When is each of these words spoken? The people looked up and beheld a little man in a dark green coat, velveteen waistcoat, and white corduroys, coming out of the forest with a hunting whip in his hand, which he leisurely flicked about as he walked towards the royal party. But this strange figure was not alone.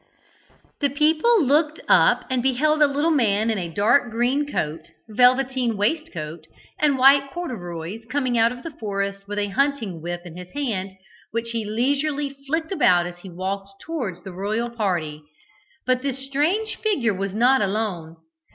The 0.79 0.89
people 0.89 1.45
looked 1.45 1.79
up 1.87 2.25
and 2.31 2.41
beheld 2.41 2.81
a 2.81 2.87
little 2.87 3.11
man 3.11 3.51
in 3.51 3.59
a 3.59 3.69
dark 3.71 4.09
green 4.09 4.51
coat, 4.51 4.89
velveteen 5.07 5.77
waistcoat, 5.77 6.47
and 6.79 6.97
white 6.97 7.29
corduroys, 7.31 8.03
coming 8.09 8.35
out 8.35 8.51
of 8.51 8.63
the 8.63 8.71
forest 8.79 9.27
with 9.27 9.37
a 9.37 9.49
hunting 9.49 10.01
whip 10.01 10.21
in 10.25 10.37
his 10.37 10.51
hand, 10.53 10.91
which 11.29 11.51
he 11.51 11.65
leisurely 11.65 12.35
flicked 12.47 12.71
about 12.71 13.05
as 13.05 13.19
he 13.19 13.29
walked 13.29 13.79
towards 13.79 14.23
the 14.23 14.33
royal 14.33 14.71
party. 14.71 15.21
But 15.85 16.01
this 16.01 16.25
strange 16.25 16.77
figure 16.77 17.13
was 17.13 17.35
not 17.35 17.61
alone. 17.61 18.15